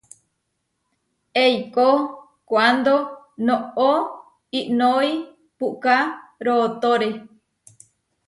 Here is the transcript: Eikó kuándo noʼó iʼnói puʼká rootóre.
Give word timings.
Eikó 1.43 1.89
kuándo 2.49 2.95
noʼó 3.47 3.91
iʼnói 4.59 5.07
puʼká 5.57 5.95
rootóre. 6.45 7.09